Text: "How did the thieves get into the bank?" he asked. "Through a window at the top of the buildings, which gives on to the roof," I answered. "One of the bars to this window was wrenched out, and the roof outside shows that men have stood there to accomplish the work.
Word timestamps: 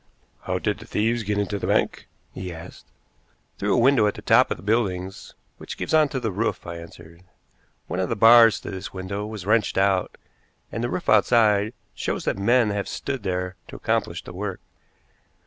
"How 0.45 0.57
did 0.57 0.79
the 0.79 0.87
thieves 0.87 1.21
get 1.21 1.37
into 1.37 1.59
the 1.59 1.67
bank?" 1.67 2.07
he 2.33 2.51
asked. 2.51 2.87
"Through 3.59 3.75
a 3.75 3.79
window 3.79 4.07
at 4.07 4.15
the 4.15 4.23
top 4.23 4.49
of 4.49 4.57
the 4.57 4.63
buildings, 4.63 5.35
which 5.59 5.77
gives 5.77 5.93
on 5.93 6.09
to 6.09 6.19
the 6.19 6.31
roof," 6.31 6.65
I 6.65 6.77
answered. 6.77 7.21
"One 7.85 7.99
of 7.99 8.09
the 8.09 8.15
bars 8.15 8.59
to 8.61 8.71
this 8.71 8.91
window 8.91 9.27
was 9.27 9.45
wrenched 9.45 9.77
out, 9.77 10.17
and 10.71 10.83
the 10.83 10.89
roof 10.89 11.07
outside 11.07 11.73
shows 11.93 12.25
that 12.25 12.39
men 12.39 12.71
have 12.71 12.87
stood 12.87 13.21
there 13.21 13.57
to 13.67 13.75
accomplish 13.75 14.23
the 14.23 14.33
work. 14.33 14.59